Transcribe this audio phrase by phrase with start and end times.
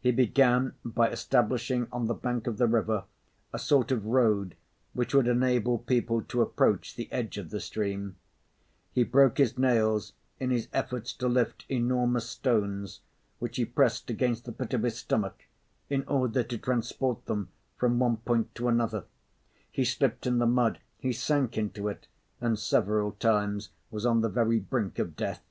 [0.00, 3.04] He began by establishing on the bank of the river
[3.52, 4.56] a sort of road
[4.94, 8.16] which would enable people to approach the edge of the stream;
[8.94, 13.02] he broke his nails in his efforts to lift enormous stones
[13.40, 15.36] which he pressed against the pit of his stomach
[15.90, 19.04] in order to transport them from one point to another;
[19.70, 22.08] he slipped in the mud, he sank into it,
[22.40, 25.44] and several times was on the very brink of death.